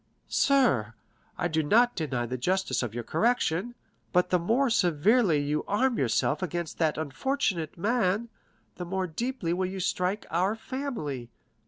"Sir, 0.29 0.95
I 1.37 1.47
do 1.47 1.61
not 1.61 1.95
deny 1.95 2.25
the 2.25 2.35
justice 2.35 2.81
of 2.81 2.95
your 2.95 3.03
correction, 3.03 3.75
but 4.11 4.31
the 4.31 4.39
more 4.39 4.71
severely 4.71 5.39
you 5.43 5.63
arm 5.67 5.99
yourself 5.99 6.41
against 6.41 6.79
that 6.79 6.97
unfortunate 6.97 7.77
man, 7.77 8.29
the 8.77 8.85
more 8.85 9.05
deeply 9.05 9.53
will 9.53 9.67
you 9.67 9.79
strike 9.79 10.25
our 10.31 10.55
family. 10.55 11.29